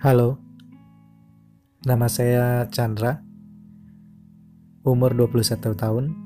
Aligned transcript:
Halo, 0.00 0.40
nama 1.84 2.08
saya 2.08 2.64
Chandra, 2.72 3.20
umur 4.80 5.12
21 5.12 5.60
tahun. 5.76 6.16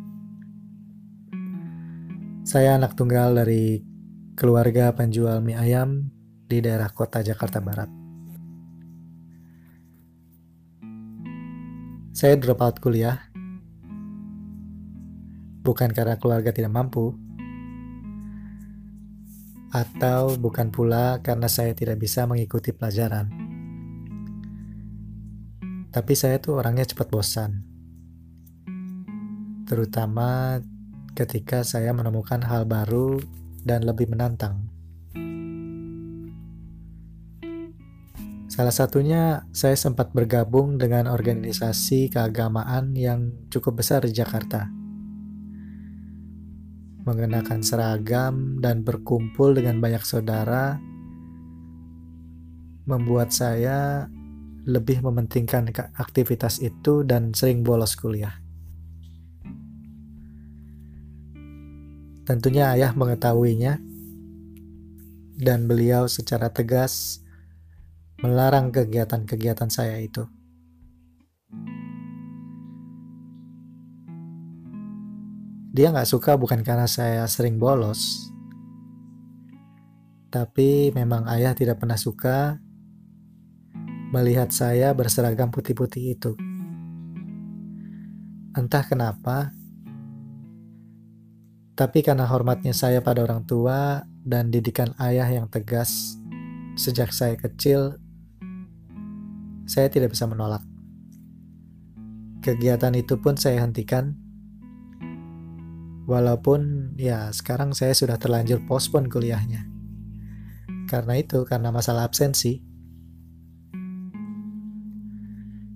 Saya 2.46 2.78
anak 2.78 2.94
tunggal 2.94 3.34
dari 3.34 3.82
keluarga 4.38 4.94
penjual 4.94 5.42
mie 5.42 5.58
ayam 5.58 6.06
di 6.46 6.62
daerah 6.62 6.86
kota 6.94 7.26
Jakarta 7.26 7.58
Barat. 7.58 7.90
Saya 12.14 12.38
drop 12.38 12.62
out 12.62 12.78
kuliah, 12.78 13.26
bukan 15.66 15.90
karena 15.90 16.14
keluarga 16.14 16.54
tidak 16.54 16.70
mampu, 16.70 17.10
atau 19.74 20.38
bukan 20.38 20.70
pula 20.70 21.18
karena 21.26 21.50
saya 21.50 21.74
tidak 21.74 21.98
bisa 21.98 22.22
mengikuti 22.22 22.70
pelajaran 22.70 23.43
tapi 25.94 26.18
saya 26.18 26.42
tuh 26.42 26.58
orangnya 26.58 26.82
cepat 26.90 27.06
bosan. 27.06 27.62
Terutama 29.62 30.58
ketika 31.14 31.62
saya 31.62 31.94
menemukan 31.94 32.42
hal 32.42 32.66
baru 32.66 33.22
dan 33.62 33.86
lebih 33.86 34.10
menantang. 34.10 34.66
Salah 38.50 38.74
satunya, 38.74 39.46
saya 39.54 39.78
sempat 39.78 40.10
bergabung 40.10 40.82
dengan 40.82 41.06
organisasi 41.06 42.10
keagamaan 42.10 42.94
yang 42.98 43.30
cukup 43.50 43.82
besar 43.82 44.02
di 44.02 44.10
Jakarta. 44.14 44.66
Mengenakan 47.06 47.62
seragam 47.62 48.58
dan 48.58 48.82
berkumpul 48.82 49.54
dengan 49.54 49.78
banyak 49.78 50.02
saudara 50.02 50.78
membuat 52.84 53.34
saya 53.34 54.06
lebih 54.64 55.04
mementingkan 55.04 55.68
aktivitas 56.00 56.60
itu 56.64 57.04
dan 57.04 57.36
sering 57.36 57.60
bolos 57.60 57.92
kuliah. 57.96 58.40
Tentunya 62.24 62.72
ayah 62.72 62.96
mengetahuinya 62.96 63.76
dan 65.36 65.68
beliau 65.68 66.08
secara 66.08 66.48
tegas 66.48 67.20
melarang 68.24 68.72
kegiatan-kegiatan 68.72 69.68
saya 69.68 70.00
itu. 70.00 70.24
Dia 75.74 75.92
nggak 75.92 76.08
suka 76.08 76.38
bukan 76.40 76.64
karena 76.64 76.88
saya 76.88 77.26
sering 77.28 77.58
bolos, 77.58 78.30
tapi 80.32 80.94
memang 80.94 81.28
ayah 81.28 81.52
tidak 81.52 81.82
pernah 81.82 81.98
suka 81.98 82.62
melihat 84.14 84.54
saya 84.54 84.94
berseragam 84.94 85.50
putih-putih 85.50 86.14
itu. 86.14 86.38
Entah 88.54 88.86
kenapa, 88.86 89.50
tapi 91.74 92.06
karena 92.06 92.22
hormatnya 92.30 92.70
saya 92.70 93.02
pada 93.02 93.26
orang 93.26 93.42
tua 93.42 94.06
dan 94.22 94.54
didikan 94.54 94.94
ayah 95.02 95.26
yang 95.26 95.50
tegas 95.50 96.14
sejak 96.78 97.10
saya 97.10 97.34
kecil, 97.34 97.98
saya 99.66 99.90
tidak 99.90 100.14
bisa 100.14 100.30
menolak. 100.30 100.62
Kegiatan 102.46 102.94
itu 102.94 103.18
pun 103.18 103.34
saya 103.34 103.66
hentikan, 103.66 104.14
walaupun 106.06 106.94
ya 106.94 107.34
sekarang 107.34 107.74
saya 107.74 107.90
sudah 107.90 108.14
terlanjur 108.22 108.62
pospon 108.70 109.10
kuliahnya. 109.10 109.66
Karena 110.86 111.18
itu, 111.18 111.42
karena 111.42 111.74
masalah 111.74 112.06
absensi, 112.06 112.62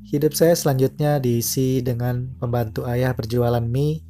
Hidup 0.09 0.33
saya 0.33 0.57
selanjutnya 0.57 1.21
diisi 1.21 1.85
dengan 1.85 2.33
membantu 2.41 2.89
ayah 2.89 3.13
berjualan 3.13 3.61
mie 3.61 4.01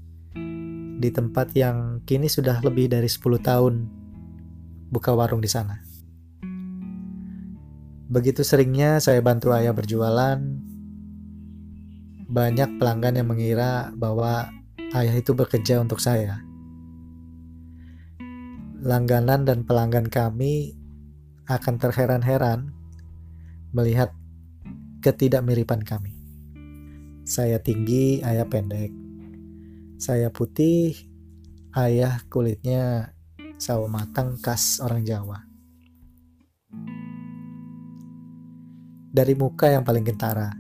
di 1.03 1.11
tempat 1.11 1.51
yang 1.59 2.07
kini 2.07 2.31
sudah 2.31 2.63
lebih 2.63 2.87
dari 2.87 3.11
10 3.11 3.19
tahun 3.43 3.91
buka 4.95 5.11
warung 5.19 5.43
di 5.43 5.51
sana. 5.51 5.83
Begitu 8.07 8.47
seringnya 8.47 9.03
saya 9.03 9.19
bantu 9.19 9.51
ayah 9.51 9.75
berjualan, 9.75 10.39
banyak 12.31 12.79
pelanggan 12.79 13.19
yang 13.19 13.27
mengira 13.27 13.91
bahwa 13.99 14.55
ayah 14.95 15.15
itu 15.19 15.35
bekerja 15.35 15.83
untuk 15.83 15.99
saya. 15.99 16.39
Langganan 18.87 19.43
dan 19.43 19.67
pelanggan 19.67 20.07
kami 20.07 20.79
akan 21.51 21.75
terheran-heran 21.83 22.71
melihat 23.75 24.15
ketidakmiripan 25.09 25.81
kami. 25.89 26.13
Saya 27.25 27.57
tinggi, 27.65 28.21
ayah 28.21 28.45
pendek. 28.45 28.93
Saya 29.97 30.29
putih, 30.29 30.93
ayah 31.73 32.21
kulitnya 32.29 33.17
sawo 33.57 33.89
matang 33.89 34.37
khas 34.37 34.85
orang 34.85 35.09
Jawa. 35.09 35.49
Dari 39.09 39.33
muka 39.33 39.73
yang 39.73 39.81
paling 39.81 40.05
kentara. 40.05 40.53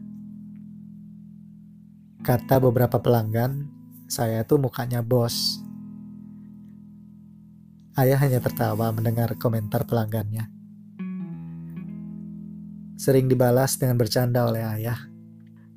Kata 2.24 2.56
beberapa 2.56 3.04
pelanggan, 3.04 3.68
saya 4.08 4.48
tuh 4.48 4.56
mukanya 4.56 5.04
bos. 5.04 5.60
Ayah 8.00 8.16
hanya 8.16 8.40
tertawa 8.40 8.88
mendengar 8.96 9.36
komentar 9.36 9.84
pelanggannya 9.84 10.57
sering 12.98 13.30
dibalas 13.30 13.78
dengan 13.78 13.94
bercanda 13.94 14.42
oleh 14.50 14.66
ayah 14.66 14.98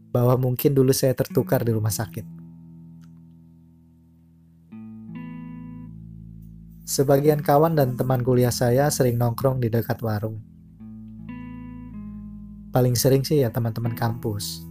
bahwa 0.10 0.36
mungkin 0.42 0.74
dulu 0.74 0.90
saya 0.90 1.14
tertukar 1.14 1.62
di 1.62 1.72
rumah 1.72 1.94
sakit. 1.94 2.26
Sebagian 6.82 7.40
kawan 7.40 7.78
dan 7.78 7.96
teman 7.96 8.20
kuliah 8.20 8.52
saya 8.52 8.92
sering 8.92 9.16
nongkrong 9.16 9.64
di 9.64 9.72
dekat 9.72 10.02
warung. 10.04 10.44
Paling 12.74 12.98
sering 13.00 13.24
sih 13.24 13.46
ya 13.46 13.54
teman-teman 13.54 13.96
kampus. 13.96 14.68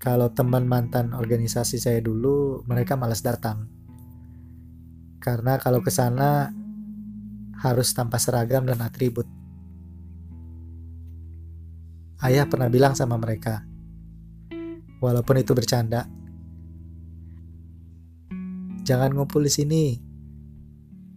Kalau 0.00 0.32
teman 0.32 0.64
mantan 0.64 1.12
organisasi 1.12 1.76
saya 1.76 2.00
dulu, 2.00 2.64
mereka 2.64 2.96
malas 2.96 3.20
datang. 3.20 3.68
Karena 5.20 5.60
kalau 5.60 5.84
ke 5.84 5.92
sana 5.92 6.48
harus 7.60 7.92
tanpa 7.92 8.16
seragam 8.16 8.64
dan 8.64 8.80
atribut. 8.80 9.28
Ayah 12.20 12.44
pernah 12.44 12.68
bilang 12.68 12.92
sama 12.92 13.16
mereka, 13.16 13.64
walaupun 15.00 15.40
itu 15.40 15.56
bercanda, 15.56 16.04
jangan 18.84 19.16
ngumpul 19.16 19.40
di 19.40 19.48
sini. 19.48 19.84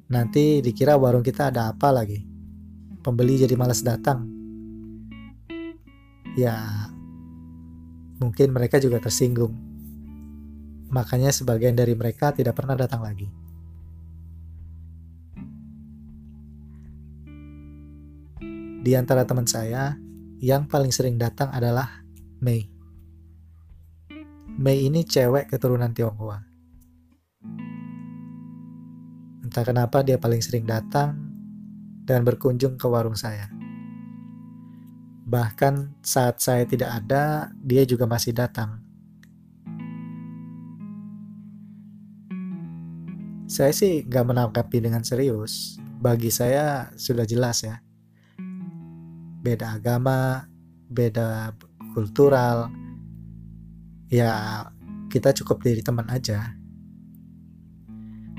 Nanti 0.08 0.64
dikira 0.64 0.96
warung 0.96 1.26
kita 1.26 1.52
ada 1.52 1.76
apa 1.76 1.92
lagi. 1.92 2.24
Pembeli 3.04 3.36
jadi 3.36 3.52
malas 3.60 3.84
datang. 3.84 4.24
Ya, 6.40 6.88
mungkin 8.24 8.56
mereka 8.56 8.80
juga 8.80 9.04
tersinggung. 9.04 9.52
Makanya 10.88 11.36
sebagian 11.36 11.76
dari 11.76 12.00
mereka 12.00 12.32
tidak 12.32 12.56
pernah 12.56 12.80
datang 12.80 13.04
lagi. 13.04 13.28
Di 18.84 18.92
antara 18.96 19.28
teman 19.28 19.48
saya, 19.48 19.96
yang 20.44 20.68
paling 20.68 20.92
sering 20.92 21.16
datang 21.16 21.48
adalah 21.56 22.04
Mei. 22.44 22.68
Mei 24.60 24.84
ini 24.84 25.08
cewek 25.08 25.48
keturunan 25.48 25.96
Tionghoa. 25.96 26.44
Entah 29.40 29.64
kenapa 29.64 30.04
dia 30.04 30.20
paling 30.20 30.44
sering 30.44 30.68
datang 30.68 31.16
dan 32.04 32.28
berkunjung 32.28 32.76
ke 32.76 32.84
warung 32.92 33.16
saya. 33.16 33.48
Bahkan 35.24 36.04
saat 36.04 36.44
saya 36.44 36.68
tidak 36.68 36.92
ada, 36.92 37.56
dia 37.64 37.88
juga 37.88 38.04
masih 38.04 38.36
datang. 38.36 38.84
Saya 43.48 43.72
sih 43.72 44.04
nggak 44.04 44.28
menanggapi 44.28 44.84
dengan 44.84 45.08
serius. 45.08 45.80
Bagi 45.80 46.28
saya 46.36 46.92
sudah 47.00 47.24
jelas 47.24 47.64
ya. 47.64 47.80
Beda 49.44 49.76
agama, 49.76 50.48
beda 50.88 51.52
kultural. 51.92 52.72
Ya 54.08 54.64
kita 55.12 55.36
cukup 55.36 55.60
dari 55.62 55.84
teman 55.84 56.08
aja. 56.08 56.56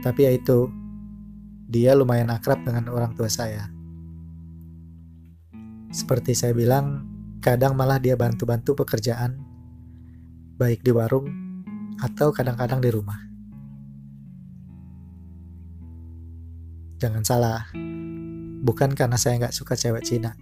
Tapi 0.00 0.20
ya 0.24 0.32
itu, 0.32 0.72
dia 1.68 1.92
lumayan 1.92 2.32
akrab 2.32 2.64
dengan 2.64 2.88
orang 2.88 3.12
tua 3.12 3.28
saya. 3.28 3.68
Seperti 5.92 6.32
saya 6.32 6.56
bilang, 6.56 7.06
kadang 7.44 7.76
malah 7.76 8.00
dia 8.00 8.16
bantu-bantu 8.16 8.74
pekerjaan, 8.84 9.38
baik 10.56 10.80
di 10.80 10.90
warung 10.90 11.28
atau 12.00 12.32
kadang-kadang 12.32 12.82
di 12.82 12.90
rumah. 12.90 13.20
Jangan 16.98 17.22
salah, 17.22 17.68
bukan 18.64 18.96
karena 18.96 19.20
saya 19.20 19.36
nggak 19.36 19.54
suka 19.54 19.76
cewek 19.76 20.02
Cina. 20.02 20.32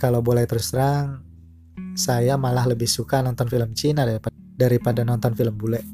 Kalau 0.00 0.24
boleh 0.24 0.48
terus 0.48 0.72
terang, 0.72 1.20
saya 1.92 2.40
malah 2.40 2.64
lebih 2.64 2.88
suka 2.88 3.20
nonton 3.20 3.52
film 3.52 3.76
Cina 3.76 4.08
daripada, 4.08 4.36
daripada 4.56 5.00
nonton 5.04 5.36
film 5.36 5.60
bule. 5.60 5.84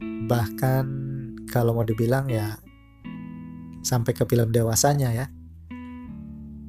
Bahkan 0.00 0.84
kalau 1.52 1.76
mau 1.76 1.84
dibilang 1.84 2.32
ya 2.32 2.56
sampai 3.84 4.16
ke 4.16 4.24
film 4.24 4.48
dewasanya 4.48 5.12
ya 5.12 5.26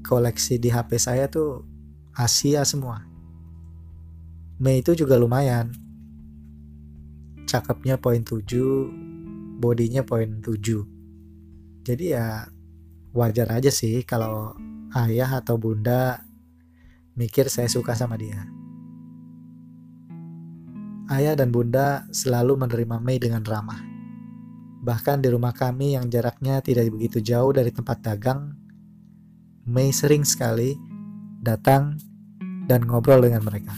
koleksi 0.04 0.60
di 0.60 0.68
HP 0.68 1.00
saya 1.00 1.32
tuh 1.32 1.64
Asia 2.12 2.68
semua. 2.68 3.04
Mei 4.58 4.84
itu 4.84 4.96
juga 5.00 5.16
lumayan. 5.16 5.70
Cakepnya 7.48 7.96
poin 8.00 8.24
7, 8.24 9.60
bodinya 9.64 10.04
poin 10.04 10.44
7. 10.44 10.84
Jadi 11.88 12.06
ya 12.12 12.48
wajar 13.16 13.48
aja 13.48 13.72
sih 13.72 14.04
kalau 14.04 14.52
ayah 15.06 15.38
atau 15.38 15.60
bunda 15.62 16.26
mikir 17.14 17.50
saya 17.50 17.70
suka 17.70 17.94
sama 17.94 18.18
dia. 18.18 18.46
Ayah 21.08 21.38
dan 21.38 21.54
bunda 21.54 22.04
selalu 22.12 22.60
menerima 22.60 22.98
Mei 23.00 23.22
dengan 23.22 23.46
ramah. 23.46 23.80
Bahkan 24.84 25.24
di 25.24 25.32
rumah 25.32 25.56
kami 25.56 25.96
yang 25.96 26.12
jaraknya 26.12 26.60
tidak 26.60 26.92
begitu 26.92 27.24
jauh 27.24 27.52
dari 27.56 27.72
tempat 27.72 28.04
dagang, 28.04 28.54
Mei 29.68 29.92
sering 29.92 30.24
sekali 30.28 30.76
datang 31.44 32.00
dan 32.68 32.84
ngobrol 32.84 33.24
dengan 33.24 33.44
mereka. 33.44 33.76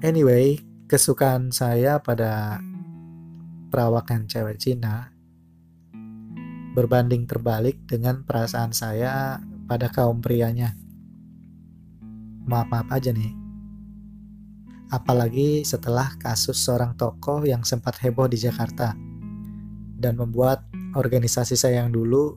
Anyway, 0.00 0.62
kesukaan 0.88 1.52
saya 1.52 2.00
pada 2.00 2.62
perawakan 3.68 4.26
cewek 4.26 4.58
Cina 4.58 5.12
berbanding 6.70 7.26
terbalik 7.26 7.82
dengan 7.86 8.22
perasaan 8.22 8.70
saya 8.70 9.42
pada 9.66 9.90
kaum 9.90 10.22
prianya. 10.22 10.78
Maaf-maaf 12.46 12.90
aja 12.94 13.10
nih. 13.10 13.34
Apalagi 14.90 15.62
setelah 15.62 16.18
kasus 16.18 16.58
seorang 16.58 16.98
tokoh 16.98 17.46
yang 17.46 17.62
sempat 17.62 17.98
heboh 18.02 18.26
di 18.26 18.38
Jakarta 18.38 18.94
dan 19.98 20.18
membuat 20.18 20.66
organisasi 20.98 21.54
saya 21.54 21.86
yang 21.86 21.94
dulu 21.94 22.34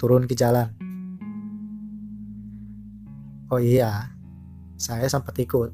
turun 0.00 0.24
ke 0.24 0.32
jalan. 0.32 0.72
Oh 3.52 3.60
iya, 3.60 4.16
saya 4.80 5.04
sempat 5.08 5.36
ikut. 5.36 5.68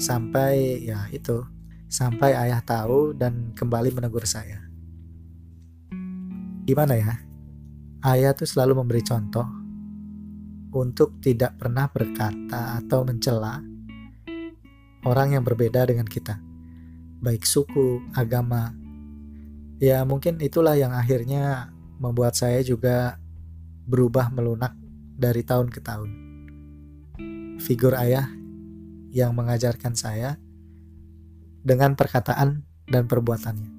Sampai 0.00 0.80
ya 0.88 1.04
itu, 1.12 1.44
sampai 1.92 2.32
ayah 2.32 2.64
tahu 2.64 3.12
dan 3.12 3.52
kembali 3.52 3.92
menegur 3.92 4.24
saya. 4.24 4.67
Gimana 6.68 7.00
ya? 7.00 7.16
Ayah 8.04 8.36
tuh 8.36 8.44
selalu 8.44 8.84
memberi 8.84 9.00
contoh 9.00 9.48
untuk 10.68 11.16
tidak 11.24 11.56
pernah 11.56 11.88
berkata 11.88 12.76
atau 12.76 13.08
mencela 13.08 13.64
orang 15.08 15.32
yang 15.32 15.48
berbeda 15.48 15.88
dengan 15.88 16.04
kita. 16.04 16.36
Baik 17.24 17.48
suku, 17.48 18.04
agama. 18.12 18.76
Ya 19.80 20.04
mungkin 20.04 20.44
itulah 20.44 20.76
yang 20.76 20.92
akhirnya 20.92 21.72
membuat 21.96 22.36
saya 22.36 22.60
juga 22.60 23.16
berubah 23.88 24.28
melunak 24.28 24.76
dari 25.16 25.40
tahun 25.40 25.72
ke 25.72 25.80
tahun. 25.80 26.10
Figur 27.64 27.96
ayah 27.96 28.28
yang 29.08 29.32
mengajarkan 29.32 29.96
saya 29.96 30.36
dengan 31.64 31.96
perkataan 31.96 32.68
dan 32.84 33.08
perbuatannya. 33.08 33.77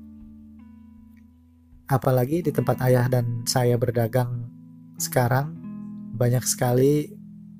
Apalagi 1.89 2.45
di 2.45 2.53
tempat 2.53 2.77
ayah 2.85 3.09
dan 3.09 3.41
saya 3.49 3.73
berdagang 3.73 4.45
sekarang 5.01 5.57
banyak 6.13 6.45
sekali 6.45 7.09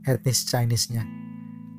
etnis 0.06 0.46
Chinese-nya. 0.46 1.02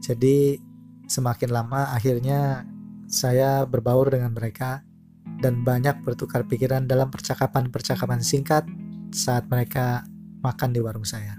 Jadi 0.02 0.59
semakin 1.07 1.50
lama 1.54 1.95
akhirnya 1.95 2.66
saya 3.07 3.62
berbaur 3.71 4.11
dengan 4.11 4.35
mereka 4.35 4.83
dan 5.38 5.62
banyak 5.62 6.02
bertukar 6.02 6.42
pikiran 6.50 6.90
dalam 6.90 7.07
percakapan-percakapan 7.14 8.19
singkat 8.19 8.66
saat 9.14 9.47
mereka 9.47 10.02
makan 10.42 10.75
di 10.75 10.80
warung 10.83 11.07
saya. 11.07 11.38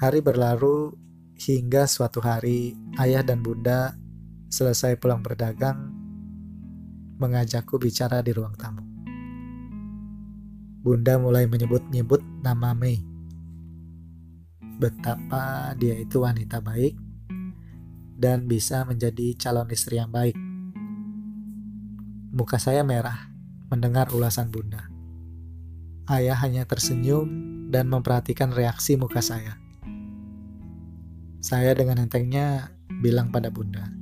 Hari 0.00 0.24
berlalu 0.24 0.96
hingga 1.36 1.84
suatu 1.84 2.24
hari 2.24 2.72
ayah 2.96 3.20
dan 3.20 3.44
bunda 3.44 3.92
selesai 4.48 4.96
pulang 4.96 5.20
berdagang 5.20 5.89
mengajakku 7.20 7.76
bicara 7.76 8.24
di 8.24 8.32
ruang 8.32 8.56
tamu. 8.56 8.80
Bunda 10.80 11.20
mulai 11.20 11.44
menyebut-nyebut 11.44 12.24
nama 12.40 12.72
Mei. 12.72 13.04
Betapa 14.80 15.76
dia 15.76 16.00
itu 16.00 16.24
wanita 16.24 16.64
baik 16.64 16.96
dan 18.16 18.48
bisa 18.48 18.88
menjadi 18.88 19.36
calon 19.36 19.68
istri 19.68 20.00
yang 20.00 20.08
baik. 20.08 20.32
Muka 22.32 22.56
saya 22.56 22.80
merah 22.80 23.28
mendengar 23.68 24.08
ulasan 24.16 24.48
bunda. 24.48 24.88
Ayah 26.08 26.40
hanya 26.40 26.64
tersenyum 26.64 27.28
dan 27.68 27.92
memperhatikan 27.92 28.48
reaksi 28.56 28.96
muka 28.96 29.20
saya. 29.20 29.60
Saya 31.44 31.76
dengan 31.76 32.00
entengnya 32.00 32.72
bilang 33.04 33.28
pada 33.28 33.52
bunda, 33.52 33.99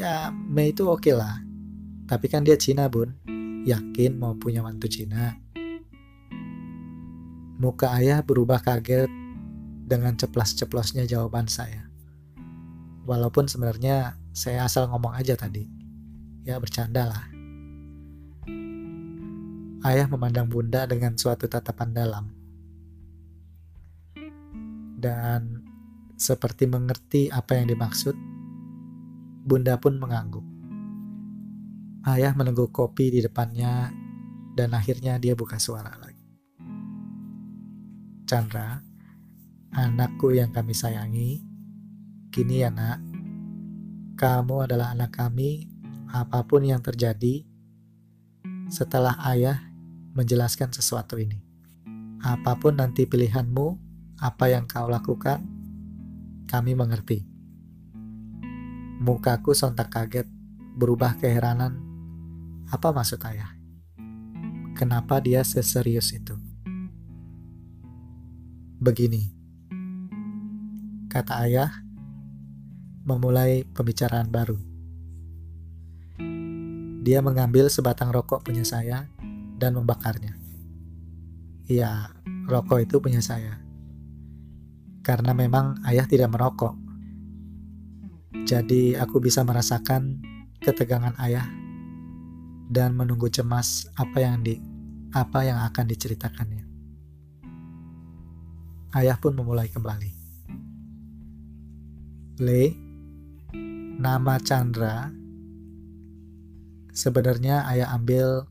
Ya, 0.00 0.32
Mei 0.32 0.72
itu 0.72 0.88
oke 0.88 1.04
okay 1.04 1.12
lah. 1.12 1.44
Tapi 2.08 2.32
kan 2.32 2.40
dia 2.40 2.56
Cina, 2.56 2.88
bun. 2.88 3.12
Yakin 3.68 4.16
mau 4.16 4.32
punya 4.32 4.64
mantu 4.64 4.88
Cina? 4.88 5.36
Muka 7.60 7.92
ayah 8.00 8.24
berubah 8.24 8.64
kaget 8.64 9.12
dengan 9.84 10.16
ceplas-ceplosnya 10.16 11.04
jawaban 11.04 11.44
saya. 11.52 11.84
Walaupun 13.04 13.44
sebenarnya 13.44 14.16
saya 14.32 14.64
asal 14.64 14.88
ngomong 14.88 15.12
aja 15.20 15.36
tadi. 15.36 15.68
Ya 16.48 16.56
bercanda 16.56 17.04
lah. 17.04 17.24
Ayah 19.84 20.08
memandang 20.08 20.48
bunda 20.48 20.88
dengan 20.88 21.12
suatu 21.20 21.44
tatapan 21.44 21.92
dalam. 21.92 22.24
Dan 24.96 25.60
seperti 26.16 26.64
mengerti 26.64 27.28
apa 27.28 27.60
yang 27.60 27.68
dimaksud, 27.68 28.39
bunda 29.44 29.76
pun 29.80 29.96
mengangguk. 29.96 30.44
Ayah 32.06 32.32
meneguk 32.32 32.72
kopi 32.72 33.12
di 33.12 33.20
depannya 33.20 33.92
dan 34.56 34.72
akhirnya 34.72 35.20
dia 35.20 35.36
buka 35.36 35.60
suara 35.60 35.92
lagi. 36.00 36.26
Chandra, 38.24 38.80
anakku 39.74 40.32
yang 40.32 40.54
kami 40.54 40.72
sayangi, 40.72 41.50
Kini 42.30 42.62
ya 42.62 42.70
nak, 42.70 43.02
kamu 44.14 44.70
adalah 44.70 44.94
anak 44.94 45.18
kami 45.18 45.66
apa 46.14 46.46
pun 46.46 46.62
yang 46.62 46.78
terjadi 46.78 47.42
setelah 48.70 49.18
ayah 49.34 49.58
menjelaskan 50.14 50.70
sesuatu 50.70 51.18
ini. 51.18 51.42
Apa 52.22 52.54
pun 52.54 52.78
nanti 52.78 53.02
pilihanmu, 53.02 53.66
apa 54.22 54.46
yang 54.46 54.70
kau 54.70 54.86
lakukan, 54.86 55.42
kami 56.46 56.78
mengerti. 56.78 57.29
Mukaku 59.00 59.56
sontak 59.56 59.88
kaget, 59.88 60.28
berubah 60.76 61.16
keheranan. 61.16 61.80
Apa 62.68 62.92
maksud 62.92 63.16
ayah? 63.24 63.48
Kenapa 64.76 65.24
dia 65.24 65.40
seserius 65.40 66.12
itu? 66.12 66.36
Begini, 68.76 69.32
kata 71.08 71.48
ayah, 71.48 71.80
memulai 73.08 73.64
pembicaraan 73.72 74.28
baru. 74.28 74.60
Dia 77.00 77.24
mengambil 77.24 77.72
sebatang 77.72 78.12
rokok 78.12 78.44
punya 78.44 78.68
saya 78.68 79.08
dan 79.56 79.80
membakarnya. 79.80 80.36
Iya, 81.72 82.12
rokok 82.44 82.84
itu 82.84 83.00
punya 83.00 83.24
saya. 83.24 83.64
Karena 85.00 85.32
memang 85.32 85.80
ayah 85.88 86.04
tidak 86.04 86.28
merokok. 86.36 86.79
Jadi 88.30 88.94
aku 88.94 89.18
bisa 89.18 89.42
merasakan 89.42 90.22
ketegangan 90.62 91.18
ayah 91.18 91.46
dan 92.70 92.94
menunggu 92.94 93.26
cemas 93.26 93.90
apa 93.98 94.22
yang 94.22 94.46
di 94.46 94.62
apa 95.10 95.42
yang 95.42 95.58
akan 95.66 95.84
diceritakannya. 95.90 96.64
Ayah 98.94 99.18
pun 99.18 99.34
memulai 99.34 99.66
kembali. 99.70 100.10
Le, 102.40 102.64
nama 103.98 104.38
Chandra 104.38 105.10
sebenarnya 106.94 107.66
ayah 107.70 107.94
ambil 107.94 108.46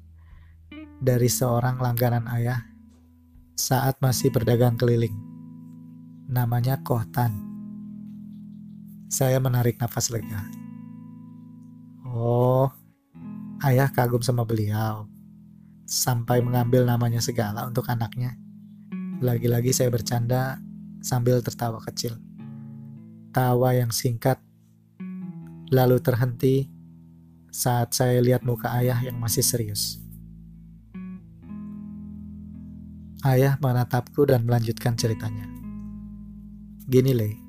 dari 1.00 1.32
seorang 1.32 1.80
langganan 1.80 2.28
ayah 2.36 2.68
saat 3.56 4.00
masih 4.04 4.32
berdagang 4.32 4.76
keliling. 4.76 5.16
Namanya 6.28 6.80
Kohtan. 6.84 7.49
Saya 9.10 9.42
menarik 9.42 9.82
nafas 9.82 10.14
lega. 10.14 10.46
Oh, 12.06 12.70
ayah 13.66 13.90
kagum 13.90 14.22
sama 14.22 14.46
beliau. 14.46 15.10
Sampai 15.90 16.46
mengambil 16.46 16.86
namanya 16.86 17.18
segala 17.18 17.66
untuk 17.66 17.90
anaknya. 17.90 18.38
Lagi-lagi 19.18 19.74
saya 19.74 19.90
bercanda 19.90 20.62
sambil 21.02 21.42
tertawa 21.42 21.82
kecil. 21.82 22.22
Tawa 23.34 23.74
yang 23.74 23.90
singkat, 23.90 24.38
lalu 25.74 25.98
terhenti 26.06 26.70
saat 27.50 27.98
saya 27.98 28.22
lihat 28.22 28.46
muka 28.46 28.70
ayah 28.78 29.02
yang 29.02 29.18
masih 29.18 29.42
serius. 29.42 29.98
Ayah 33.26 33.58
menatapku 33.58 34.30
dan 34.30 34.46
melanjutkan 34.46 34.94
ceritanya. 34.94 35.50
Gini 36.86 37.18
Le, 37.18 37.49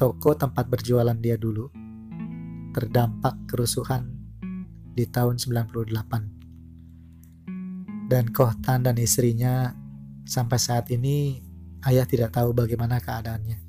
toko 0.00 0.32
tempat 0.32 0.64
berjualan 0.64 1.12
dia 1.20 1.36
dulu 1.36 1.68
terdampak 2.72 3.36
kerusuhan 3.44 4.08
di 4.96 5.04
tahun 5.04 5.36
98. 5.36 8.08
Dan 8.08 8.32
Kohtan 8.32 8.88
dan 8.88 8.96
istrinya 8.96 9.76
sampai 10.24 10.56
saat 10.56 10.88
ini 10.88 11.44
ayah 11.84 12.08
tidak 12.08 12.32
tahu 12.32 12.56
bagaimana 12.56 12.96
keadaannya 12.96 13.60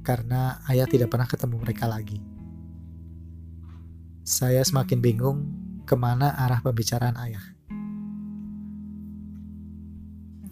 karena 0.00 0.64
ayah 0.72 0.88
tidak 0.88 1.12
pernah 1.12 1.28
ketemu 1.28 1.60
mereka 1.60 1.84
lagi. 1.84 2.24
Saya 4.24 4.64
semakin 4.64 5.04
bingung 5.04 5.44
ke 5.84 5.92
mana 5.92 6.40
arah 6.40 6.64
pembicaraan 6.64 7.20
ayah. 7.20 7.44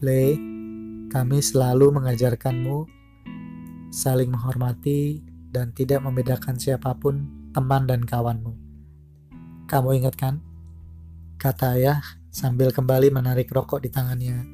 Le, 0.04 0.37
kami 1.09 1.40
selalu 1.40 1.97
mengajarkanmu 1.97 3.00
saling 3.93 4.33
menghormati 4.33 5.21
dan 5.53 5.77
tidak 5.77 6.01
membedakan 6.01 6.57
siapa 6.57 6.97
pun 6.97 7.29
teman 7.53 7.85
dan 7.85 8.09
kawanmu. 8.09 8.57
Kamu 9.69 9.89
ingat 9.93 10.17
kan? 10.17 10.41
Kata 11.37 11.77
ayah 11.77 12.01
sambil 12.33 12.73
kembali 12.73 13.13
menarik 13.13 13.53
rokok 13.53 13.85
di 13.85 13.93
tangannya 13.93 14.49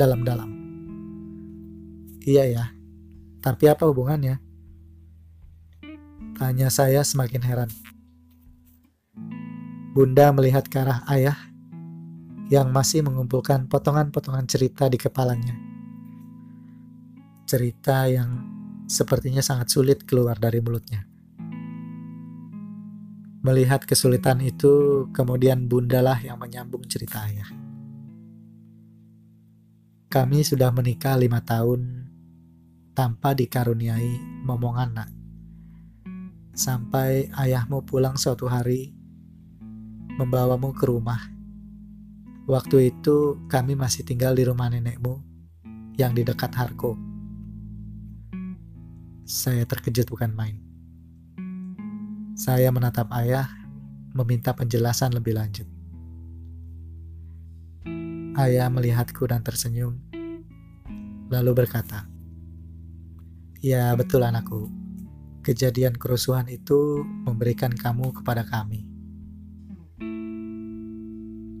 dalam-dalam. 0.00 0.48
Iya 2.24 2.44
ya, 2.48 2.64
tapi 3.44 3.68
apa 3.68 3.84
hubungannya? 3.84 4.40
Tanya 6.40 6.72
saya 6.72 7.04
semakin 7.04 7.42
heran. 7.44 7.70
Bunda 9.92 10.32
melihat 10.32 10.64
ke 10.66 10.80
arah 10.80 11.04
ayah 11.12 11.36
yang 12.48 12.72
masih 12.72 13.04
mengumpulkan 13.04 13.68
potongan-potongan 13.68 14.48
cerita 14.48 14.88
di 14.88 14.96
kepalanya. 14.96 15.54
Cerita 17.44 18.08
yang 18.08 18.53
sepertinya 18.84 19.40
sangat 19.40 19.72
sulit 19.72 20.04
keluar 20.04 20.36
dari 20.36 20.60
mulutnya. 20.60 21.08
Melihat 23.44 23.84
kesulitan 23.84 24.40
itu, 24.40 25.04
kemudian 25.12 25.68
bundalah 25.68 26.16
yang 26.24 26.40
menyambung 26.40 26.80
cerita 26.88 27.28
ayah. 27.28 27.48
Kami 30.08 30.40
sudah 30.40 30.72
menikah 30.72 31.18
lima 31.20 31.44
tahun 31.44 32.08
tanpa 32.96 33.36
dikaruniai 33.36 34.46
momongan 34.46 34.90
nak. 34.96 35.10
Sampai 36.54 37.28
ayahmu 37.34 37.84
pulang 37.84 38.14
suatu 38.14 38.46
hari 38.46 38.94
membawamu 40.14 40.70
ke 40.72 40.86
rumah. 40.86 41.20
Waktu 42.46 42.94
itu 42.94 43.44
kami 43.50 43.74
masih 43.74 44.06
tinggal 44.06 44.38
di 44.38 44.46
rumah 44.46 44.70
nenekmu 44.70 45.20
yang 45.98 46.14
di 46.14 46.22
dekat 46.22 46.54
Harko. 46.54 47.13
Saya 49.24 49.64
terkejut 49.64 50.04
bukan 50.12 50.36
main. 50.36 50.60
Saya 52.36 52.68
menatap 52.68 53.08
ayah 53.16 53.48
meminta 54.12 54.52
penjelasan 54.52 55.16
lebih 55.16 55.32
lanjut. 55.32 55.64
Ayah 58.36 58.68
melihatku 58.68 59.24
dan 59.24 59.40
tersenyum, 59.40 59.96
lalu 61.32 61.64
berkata, 61.64 62.04
Ya 63.64 63.96
betul 63.96 64.28
anakku. 64.28 64.68
Kejadian 65.40 65.96
kerusuhan 65.96 66.44
itu 66.52 67.00
memberikan 67.24 67.72
kamu 67.72 68.12
kepada 68.20 68.44
kami. 68.44 68.84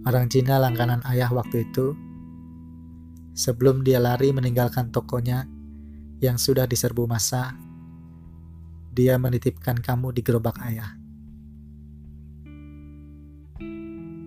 Orang 0.04 0.28
Cina 0.28 0.60
langganan 0.60 1.00
ayah 1.08 1.32
waktu 1.32 1.64
itu, 1.64 1.96
sebelum 3.32 3.80
dia 3.80 4.04
lari 4.04 4.36
meninggalkan 4.36 4.92
tokonya 4.92 5.48
yang 6.24 6.40
sudah 6.40 6.64
diserbu 6.64 7.04
masa, 7.04 7.52
dia 8.96 9.20
menitipkan 9.20 9.76
kamu 9.76 10.16
di 10.16 10.24
gerobak 10.24 10.56
ayah. 10.64 10.96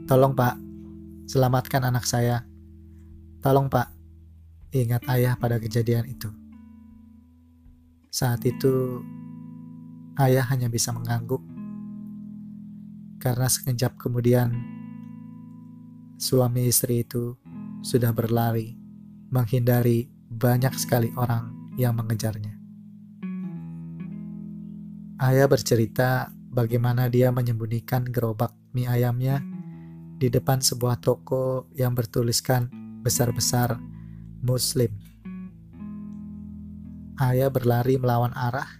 Tolong 0.05 0.37
pak, 0.37 0.55
selamatkan 1.25 1.89
anak 1.89 2.05
saya. 2.05 2.45
Tolong 3.41 3.65
pak, 3.65 3.89
ingat 4.77 5.01
ayah 5.09 5.33
pada 5.41 5.57
kejadian 5.57 6.05
itu. 6.05 6.29
Saat 8.13 8.45
itu, 8.45 9.01
ayah 10.21 10.45
hanya 10.53 10.69
bisa 10.69 10.93
mengangguk 10.93 11.41
karena 13.17 13.49
sekejap 13.49 13.97
kemudian 13.97 14.53
suami 16.21 16.69
istri 16.69 17.01
itu 17.01 17.33
sudah 17.81 18.13
berlari 18.13 18.77
menghindari 19.33 20.07
banyak 20.29 20.71
sekali 20.77 21.09
orang 21.17 21.56
yang 21.77 21.95
mengejarnya. 21.95 22.57
Ayah 25.17 25.47
bercerita 25.49 26.33
bagaimana 26.51 27.09
dia 27.09 27.29
menyembunyikan 27.31 28.05
gerobak 28.09 28.53
mie 28.73 28.89
ayamnya 28.89 29.41
di 30.17 30.29
depan 30.29 30.61
sebuah 30.61 31.01
toko 31.01 31.69
yang 31.73 31.93
bertuliskan 31.93 32.69
besar-besar 33.01 33.77
Muslim 34.41 35.07
Ayah 37.17 37.49
berlari 37.49 37.97
melawan 37.97 38.29
arah 38.37 38.77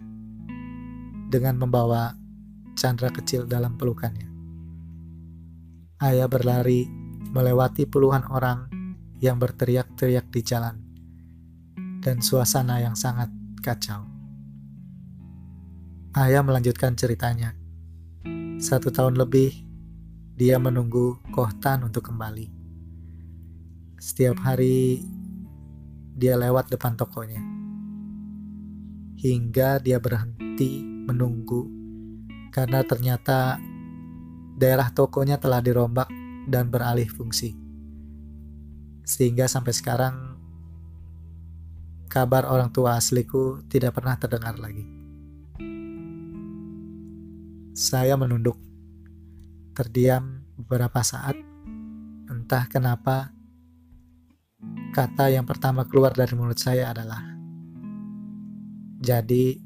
dengan 1.33 1.57
membawa 1.57 2.13
Chandra 2.77 3.09
kecil 3.09 3.49
dalam 3.49 3.81
pelukannya. 3.81 4.29
Ayah 5.97 6.29
berlari 6.29 6.85
melewati 7.33 7.89
puluhan 7.89 8.29
orang 8.29 8.69
yang 9.17 9.41
berteriak-teriak 9.41 10.29
di 10.29 10.45
jalan 10.45 10.86
dan 12.01 12.21
suasana 12.21 12.81
yang 12.81 12.93
sangat 12.93 13.31
kacau. 13.61 14.05
Ayah 16.17 16.41
melanjutkan 16.41 16.97
ceritanya. 16.97 17.53
Satu 18.57 18.89
tahun 18.89 19.21
lebih, 19.21 19.53
dia 20.33 20.57
menunggu 20.57 21.21
Kohtan 21.29 21.85
untuk 21.85 22.09
kembali. 22.09 22.49
Setiap 24.01 24.41
hari, 24.41 25.05
dia 26.17 26.33
lewat 26.33 26.73
depan 26.73 26.97
tokonya 26.97 27.57
hingga 29.17 29.81
dia 29.81 29.97
berhenti 29.97 30.85
menunggu 30.85 31.65
karena 32.53 32.85
ternyata 32.85 33.57
daerah 34.57 34.93
tokonya 34.93 35.41
telah 35.41 35.61
dirombak 35.61 36.09
dan 36.45 36.69
beralih 36.69 37.09
fungsi. 37.09 37.57
Sehingga 39.05 39.49
sampai 39.49 39.73
sekarang 39.73 40.36
kabar 42.17 42.49
orang 42.49 42.73
tua 42.73 42.97
asliku 42.97 43.61
tidak 43.69 43.93
pernah 43.93 44.17
terdengar 44.17 44.57
lagi. 44.57 44.81
Saya 47.77 48.17
menunduk, 48.17 48.57
terdiam 49.77 50.41
beberapa 50.57 51.05
saat, 51.05 51.37
entah 52.25 52.65
kenapa 52.73 53.29
kata 54.97 55.29
yang 55.29 55.45
pertama 55.45 55.85
keluar 55.85 56.09
dari 56.17 56.33
mulut 56.33 56.57
saya 56.57 56.89
adalah 56.89 57.21
jadi 58.97 59.61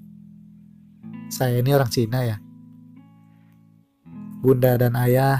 saya 1.31 1.63
ini 1.63 1.71
orang 1.71 1.87
Cina 1.87 2.19
ya. 2.27 2.35
Bunda 4.43 4.75
dan 4.75 4.99
ayah 4.99 5.39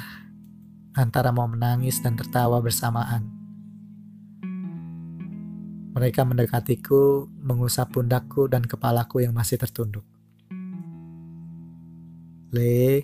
antara 0.95 1.35
mau 1.35 1.51
menangis 1.51 1.99
dan 1.99 2.15
tertawa 2.15 2.63
bersamaan. 2.63 3.30
Mereka 5.91 6.23
mendekatiku 6.23 7.27
mengusap 7.43 7.91
pundakku 7.91 8.47
dan 8.47 8.63
kepalaku 8.63 9.27
yang 9.27 9.35
masih 9.35 9.59
tertunduk. 9.59 10.07
Le, 12.55 13.03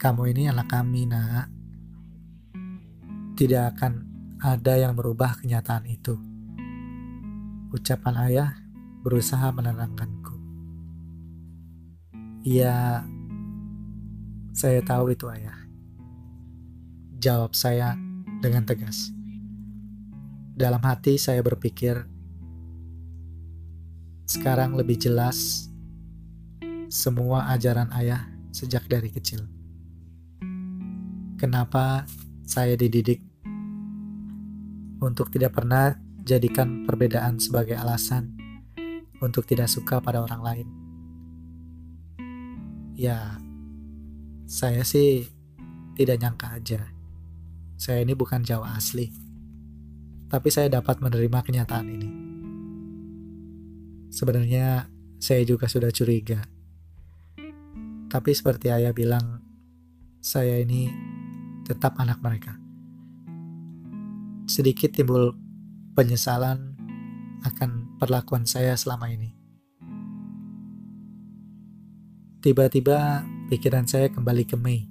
kamu 0.00 0.32
ini 0.32 0.48
anak 0.48 0.72
kami, 0.72 1.04
nak. 1.04 1.52
Tidak 3.36 3.64
akan 3.76 3.92
ada 4.40 4.80
yang 4.80 4.96
merubah 4.96 5.36
kenyataan 5.36 5.84
itu. 5.84 6.16
Ucapan 7.68 8.16
ayah 8.28 8.50
berusaha 9.04 9.52
menenangkanku. 9.52 10.36
Iya, 12.40 13.04
saya 14.56 14.80
tahu 14.80 15.12
itu 15.12 15.28
ayah. 15.28 15.56
Jawab 17.20 17.52
saya 17.52 17.92
dengan 18.40 18.64
tegas. 18.64 19.19
Dalam 20.60 20.84
hati 20.84 21.16
saya 21.16 21.40
berpikir, 21.40 22.04
sekarang 24.28 24.76
lebih 24.76 25.00
jelas 25.00 25.72
semua 26.92 27.48
ajaran 27.56 27.88
ayah 27.96 28.28
sejak 28.52 28.84
dari 28.84 29.08
kecil. 29.08 29.48
Kenapa 31.40 32.04
saya 32.44 32.76
dididik 32.76 33.24
untuk 35.00 35.32
tidak 35.32 35.56
pernah 35.56 35.96
jadikan 36.28 36.84
perbedaan 36.84 37.40
sebagai 37.40 37.80
alasan 37.80 38.36
untuk 39.24 39.48
tidak 39.48 39.72
suka 39.72 40.04
pada 40.04 40.20
orang 40.20 40.44
lain? 40.44 40.68
Ya, 43.00 43.40
saya 44.44 44.84
sih 44.84 45.24
tidak 45.96 46.20
nyangka 46.20 46.52
aja. 46.52 46.84
Saya 47.80 48.04
ini 48.04 48.12
bukan 48.12 48.44
Jawa 48.44 48.76
asli 48.76 49.29
tapi 50.30 50.46
saya 50.46 50.70
dapat 50.70 51.02
menerima 51.02 51.42
kenyataan 51.42 51.86
ini. 51.90 52.10
Sebenarnya 54.14 54.86
saya 55.18 55.42
juga 55.42 55.66
sudah 55.66 55.90
curiga. 55.90 56.46
Tapi 58.10 58.30
seperti 58.30 58.70
ayah 58.70 58.94
bilang, 58.94 59.42
saya 60.22 60.62
ini 60.62 60.86
tetap 61.66 61.98
anak 61.98 62.22
mereka. 62.22 62.54
Sedikit 64.46 64.94
timbul 64.94 65.34
penyesalan 65.98 66.78
akan 67.42 67.98
perlakuan 67.98 68.46
saya 68.46 68.74
selama 68.78 69.10
ini. 69.10 69.34
Tiba-tiba 72.40 73.26
pikiran 73.50 73.86
saya 73.86 74.10
kembali 74.10 74.44
ke 74.46 74.56
Mei. 74.58 74.86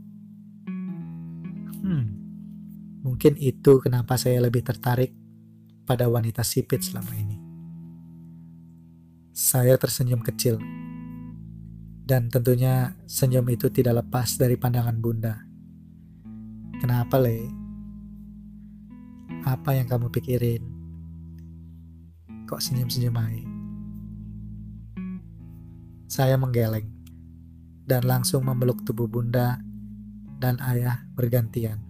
Hmm, 1.80 2.08
mungkin 3.04 3.36
itu 3.40 3.84
kenapa 3.84 4.16
saya 4.16 4.40
lebih 4.44 4.64
tertarik 4.64 5.19
pada 5.90 6.06
wanita 6.06 6.46
sipit 6.46 6.86
selama 6.86 7.10
ini. 7.18 7.42
Saya 9.34 9.74
tersenyum 9.74 10.22
kecil, 10.22 10.62
dan 12.06 12.30
tentunya 12.30 12.94
senyum 13.10 13.50
itu 13.50 13.74
tidak 13.74 14.06
lepas 14.06 14.38
dari 14.38 14.54
pandangan 14.54 15.02
Bunda. 15.02 15.42
Kenapa, 16.78 17.18
Le? 17.18 17.42
Apa 19.50 19.82
yang 19.82 19.90
kamu 19.90 20.14
pikirin? 20.14 20.62
Kok 22.46 22.62
senyum-senyum 22.62 23.18
aja? 23.18 23.50
Saya 26.06 26.38
menggeleng 26.38 26.86
dan 27.90 28.06
langsung 28.06 28.46
memeluk 28.46 28.86
tubuh 28.86 29.10
Bunda 29.10 29.58
dan 30.38 30.62
ayah 30.62 31.02
bergantian. 31.18 31.89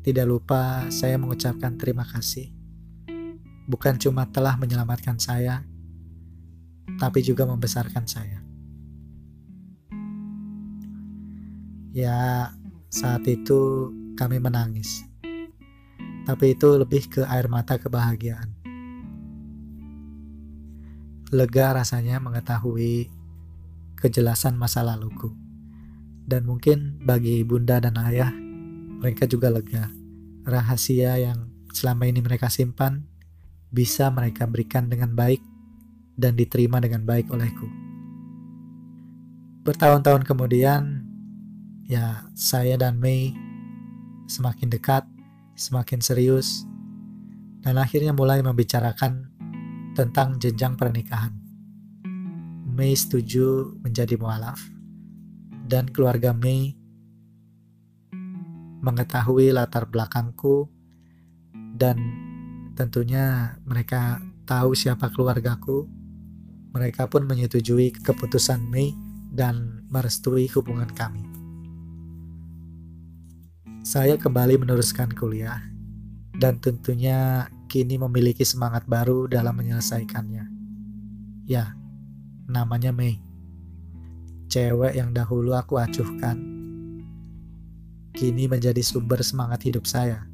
Tidak 0.00 0.24
lupa 0.24 0.88
saya 0.88 1.20
mengucapkan 1.20 1.76
terima 1.76 2.08
kasih. 2.08 2.48
Bukan 3.68 4.00
cuma 4.00 4.24
telah 4.32 4.56
menyelamatkan 4.56 5.20
saya, 5.20 5.60
tapi 6.96 7.20
juga 7.20 7.44
membesarkan 7.44 8.08
saya. 8.08 8.40
Ya, 11.92 12.48
saat 12.88 13.28
itu 13.28 13.92
kami 14.16 14.40
menangis. 14.40 15.04
Tapi 16.24 16.56
itu 16.56 16.80
lebih 16.80 17.04
ke 17.12 17.22
air 17.28 17.52
mata 17.52 17.76
kebahagiaan. 17.76 18.56
Lega 21.28 21.76
rasanya 21.76 22.24
mengetahui 22.24 23.12
kejelasan 24.00 24.56
masa 24.56 24.80
laluku. 24.80 25.36
Dan 26.24 26.48
mungkin 26.48 27.04
bagi 27.04 27.44
bunda 27.44 27.84
dan 27.84 28.00
ayah 28.00 28.32
mereka 29.00 29.24
juga 29.24 29.48
lega. 29.48 29.88
Rahasia 30.44 31.16
yang 31.16 31.48
selama 31.72 32.04
ini 32.04 32.20
mereka 32.20 32.52
simpan 32.52 33.08
bisa 33.72 34.12
mereka 34.12 34.44
berikan 34.44 34.92
dengan 34.92 35.16
baik 35.16 35.40
dan 36.20 36.36
diterima 36.36 36.84
dengan 36.84 37.08
baik 37.08 37.32
olehku. 37.32 37.64
Bertahun-tahun 39.64 40.28
kemudian, 40.28 41.04
ya 41.88 42.28
saya 42.36 42.76
dan 42.76 43.00
Mei 43.00 43.32
semakin 44.28 44.68
dekat, 44.68 45.04
semakin 45.56 46.00
serius, 46.04 46.68
dan 47.64 47.80
akhirnya 47.80 48.12
mulai 48.12 48.44
membicarakan 48.44 49.28
tentang 49.96 50.40
jenjang 50.40 50.76
pernikahan. 50.76 51.32
Mei 52.68 52.96
setuju 52.96 53.76
menjadi 53.84 54.16
mualaf, 54.16 54.60
dan 55.68 55.88
keluarga 55.92 56.32
Mei 56.32 56.79
mengetahui 58.80 59.52
latar 59.52 59.84
belakangku 59.84 60.68
dan 61.76 62.00
tentunya 62.74 63.56
mereka 63.68 64.20
tahu 64.48 64.72
siapa 64.72 65.12
keluargaku. 65.12 65.86
Mereka 66.70 67.10
pun 67.10 67.26
menyetujui 67.26 67.90
keputusan 67.98 68.62
Mei 68.70 68.94
dan 69.34 69.84
merestui 69.90 70.46
hubungan 70.54 70.86
kami. 70.94 71.26
Saya 73.82 74.14
kembali 74.14 74.60
meneruskan 74.60 75.10
kuliah 75.10 75.58
dan 76.38 76.62
tentunya 76.62 77.50
kini 77.66 77.98
memiliki 77.98 78.46
semangat 78.46 78.86
baru 78.86 79.26
dalam 79.26 79.58
menyelesaikannya. 79.58 80.46
Ya, 81.50 81.74
namanya 82.46 82.94
Mei. 82.94 83.18
Cewek 84.50 84.94
yang 84.98 85.10
dahulu 85.14 85.54
aku 85.54 85.78
acuhkan 85.78 86.49
kini 88.10 88.50
menjadi 88.50 88.82
sumber 88.82 89.22
semangat 89.22 89.62
hidup 89.66 89.86
saya. 89.86 90.26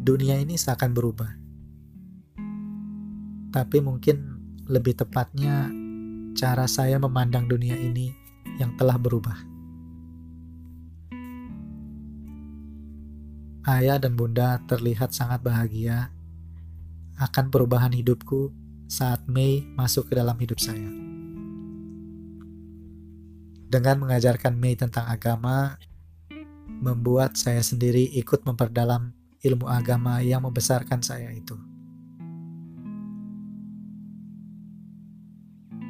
Dunia 0.00 0.40
ini 0.40 0.56
seakan 0.56 0.96
berubah, 0.96 1.30
tapi 3.52 3.82
mungkin 3.82 4.16
lebih 4.70 4.96
tepatnya 4.96 5.68
cara 6.38 6.64
saya 6.70 6.96
memandang 6.96 7.50
dunia 7.50 7.76
ini 7.76 8.14
yang 8.56 8.72
telah 8.78 8.96
berubah. 8.96 9.36
Ayah 13.68 14.00
dan 14.00 14.16
bunda 14.16 14.56
terlihat 14.64 15.12
sangat 15.12 15.44
bahagia 15.44 16.08
akan 17.20 17.52
perubahan 17.52 17.92
hidupku 17.92 18.48
saat 18.88 19.20
Mei 19.28 19.68
masuk 19.76 20.08
ke 20.08 20.16
dalam 20.16 20.34
hidup 20.40 20.56
saya. 20.56 21.09
Dengan 23.70 24.02
mengajarkan 24.02 24.58
Mei 24.58 24.74
tentang 24.74 25.06
agama, 25.06 25.78
membuat 26.82 27.38
saya 27.38 27.62
sendiri 27.62 28.02
ikut 28.18 28.42
memperdalam 28.42 29.14
ilmu 29.46 29.70
agama 29.70 30.18
yang 30.26 30.42
membesarkan 30.42 30.98
saya 31.06 31.30
itu. 31.30 31.54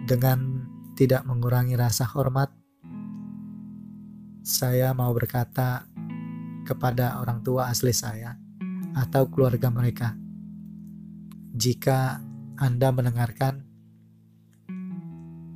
Dengan 0.04 0.68
tidak 0.92 1.24
mengurangi 1.24 1.72
rasa 1.72 2.04
hormat, 2.04 2.52
saya 4.44 4.92
mau 4.92 5.16
berkata 5.16 5.88
kepada 6.68 7.16
orang 7.16 7.40
tua 7.40 7.72
asli 7.72 7.96
saya 7.96 8.36
atau 8.92 9.24
keluarga 9.32 9.72
mereka, 9.72 10.12
jika 11.56 12.20
Anda 12.60 12.92
mendengarkan, 12.92 13.64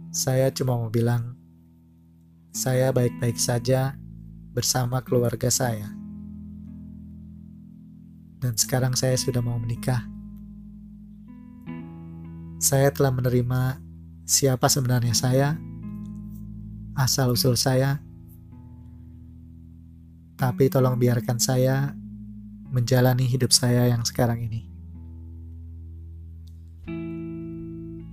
saya 0.09 0.49
cuma 0.55 0.81
mau 0.81 0.89
bilang 0.89 1.44
saya 2.55 2.95
baik-baik 2.95 3.35
saja 3.35 3.99
bersama 4.55 5.03
keluarga 5.03 5.51
saya. 5.51 5.91
Dan 8.39 8.55
sekarang 8.55 8.95
saya 8.95 9.19
sudah 9.19 9.43
mau 9.43 9.59
menikah. 9.59 10.07
Saya 12.63 12.95
telah 12.95 13.11
menerima 13.11 13.83
siapa 14.23 14.71
sebenarnya 14.71 15.19
saya, 15.19 15.59
asal-usul 16.95 17.59
saya, 17.59 17.99
tapi 20.39 20.71
tolong 20.71 20.95
biarkan 20.95 21.43
saya 21.43 21.91
menjalani 22.71 23.27
hidup 23.27 23.51
saya 23.51 23.91
yang 23.91 24.07
sekarang 24.07 24.47
ini. 24.47 24.63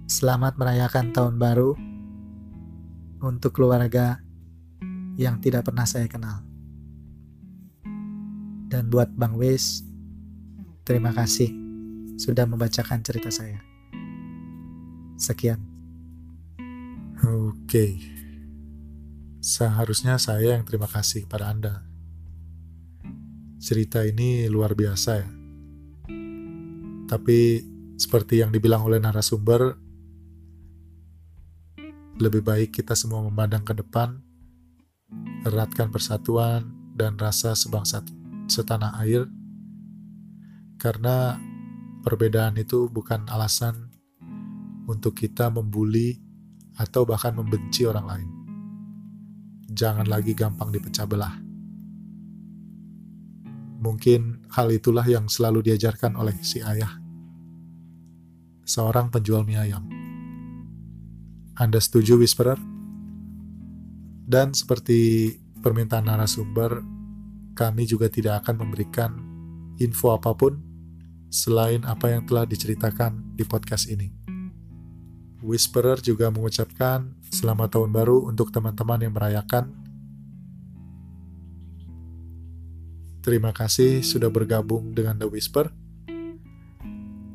Selamat 0.10 0.58
merayakan 0.58 1.14
tahun 1.14 1.38
baru 1.38 1.78
untuk 3.22 3.54
keluarga 3.54 4.31
yang 5.20 5.40
tidak 5.44 5.68
pernah 5.68 5.84
saya 5.84 6.08
kenal. 6.08 6.44
Dan 8.72 8.88
buat 8.88 9.12
Bang 9.12 9.36
Wes, 9.36 9.84
terima 10.88 11.12
kasih 11.12 11.52
sudah 12.16 12.48
membacakan 12.48 13.04
cerita 13.04 13.28
saya. 13.28 13.60
Sekian. 15.20 15.60
Oke. 17.22 18.00
Seharusnya 19.42 20.16
saya 20.22 20.56
yang 20.56 20.64
terima 20.64 20.88
kasih 20.88 21.26
kepada 21.28 21.52
Anda. 21.52 21.84
Cerita 23.62 24.06
ini 24.06 24.48
luar 24.48 24.74
biasa 24.74 25.12
ya. 25.20 25.30
Tapi 27.12 27.40
seperti 28.00 28.40
yang 28.40 28.56
dibilang 28.56 28.88
oleh 28.88 28.98
narasumber, 28.98 29.76
lebih 32.18 32.42
baik 32.42 32.72
kita 32.72 32.96
semua 32.96 33.20
memandang 33.26 33.68
ke 33.68 33.76
depan, 33.76 34.22
eratkan 35.46 35.90
persatuan 35.90 36.70
dan 36.94 37.18
rasa 37.18 37.58
sebangsa 37.58 38.06
setanah 38.46 39.00
air, 39.02 39.26
karena 40.78 41.38
perbedaan 42.06 42.58
itu 42.58 42.90
bukan 42.90 43.26
alasan 43.30 43.90
untuk 44.90 45.18
kita 45.18 45.50
membuli 45.54 46.20
atau 46.78 47.06
bahkan 47.06 47.34
membenci 47.34 47.86
orang 47.86 48.06
lain. 48.08 48.30
Jangan 49.72 50.06
lagi 50.10 50.36
gampang 50.36 50.70
dipecah 50.70 51.08
belah. 51.08 51.36
Mungkin 53.82 54.46
hal 54.54 54.70
itulah 54.70 55.06
yang 55.08 55.26
selalu 55.26 55.66
diajarkan 55.74 56.14
oleh 56.14 56.38
si 56.46 56.62
ayah 56.62 57.02
seorang 58.72 59.12
penjual 59.12 59.44
mie 59.44 59.60
ayam. 59.60 59.84
Anda 61.60 61.82
setuju, 61.84 62.16
Whisperer? 62.16 62.71
Dan 64.22 64.54
seperti 64.54 65.34
permintaan 65.62 66.08
narasumber, 66.08 66.82
kami 67.54 67.86
juga 67.86 68.08
tidak 68.08 68.46
akan 68.46 68.66
memberikan 68.66 69.12
info 69.78 70.16
apa 70.16 70.34
pun 70.34 70.62
selain 71.32 71.88
apa 71.88 72.12
yang 72.12 72.28
telah 72.28 72.44
diceritakan 72.44 73.36
di 73.36 73.44
podcast 73.48 73.88
ini. 73.88 74.12
Whisperer 75.42 75.98
juga 76.04 76.30
mengucapkan 76.30 77.18
selamat 77.34 77.80
tahun 77.80 77.90
baru 77.90 78.30
untuk 78.30 78.54
teman-teman 78.54 79.02
yang 79.02 79.14
merayakan. 79.16 79.74
Terima 83.26 83.50
kasih 83.50 84.06
sudah 84.06 84.30
bergabung 84.30 84.94
dengan 84.94 85.18
The 85.18 85.26
Whisper. 85.30 85.74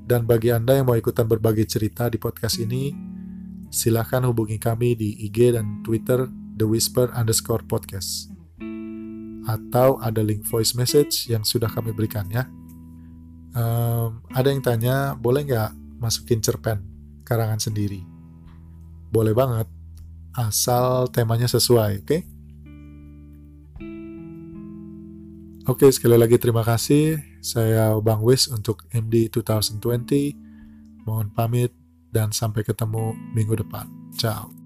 Dan 0.06 0.22
bagi 0.22 0.54
Anda 0.54 0.78
yang 0.78 0.86
mau 0.86 0.94
ikutan 0.94 1.26
berbagi 1.26 1.66
cerita 1.66 2.06
di 2.06 2.14
podcast 2.14 2.62
ini, 2.62 2.94
silahkan 3.74 4.22
hubungi 4.22 4.62
kami 4.62 4.94
di 4.94 5.26
IG 5.26 5.58
dan 5.58 5.82
Twitter 5.82 6.30
The 6.56 6.66
Whisper 6.66 7.12
underscore 7.12 7.62
podcast. 7.68 8.32
Atau 9.46 10.00
ada 10.02 10.24
link 10.24 10.42
voice 10.48 10.74
message 10.74 11.30
yang 11.30 11.46
sudah 11.46 11.70
kami 11.70 11.92
berikan 11.92 12.26
ya. 12.32 12.48
Um, 13.56 14.24
ada 14.34 14.50
yang 14.50 14.60
tanya, 14.60 15.14
boleh 15.16 15.46
nggak 15.46 15.70
masukin 16.00 16.42
cerpen 16.42 16.82
karangan 17.22 17.60
sendiri? 17.60 18.04
Boleh 19.12 19.32
banget, 19.32 19.68
asal 20.34 21.08
temanya 21.08 21.48
sesuai, 21.48 21.92
oke? 22.02 22.08
Okay? 22.08 22.20
Oke, 25.66 25.90
sekali 25.90 26.14
lagi 26.14 26.38
terima 26.38 26.62
kasih. 26.62 27.18
Saya 27.42 27.98
Bang 27.98 28.22
Wis 28.22 28.46
untuk 28.46 28.86
MD 28.94 29.26
2020. 29.34 29.82
Mohon 31.02 31.34
pamit 31.34 31.74
dan 32.14 32.30
sampai 32.30 32.62
ketemu 32.62 33.18
minggu 33.34 33.58
depan. 33.58 33.90
Ciao. 34.14 34.65